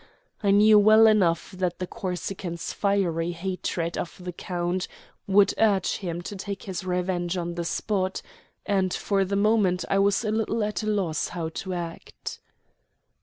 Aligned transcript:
I 0.41 0.49
knew 0.49 0.79
well 0.79 1.05
enough 1.05 1.51
that 1.51 1.77
the 1.77 1.85
Corsican's 1.85 2.73
fiery 2.73 3.33
hatred 3.33 3.99
of 3.99 4.17
the 4.19 4.31
count 4.31 4.87
would 5.27 5.53
urge 5.59 5.97
him 5.97 6.23
to 6.23 6.35
take 6.35 6.63
his 6.63 6.83
revenge 6.83 7.37
on 7.37 7.53
the 7.53 7.63
spot, 7.65 8.23
and 8.65 8.91
for 8.91 9.23
the 9.23 9.35
moment 9.35 9.85
I 9.91 9.99
was 9.99 10.25
a 10.25 10.31
little 10.31 10.63
at 10.63 10.81
a 10.81 10.87
loss 10.87 11.27
how 11.27 11.49
to 11.49 11.75
act. 11.75 12.39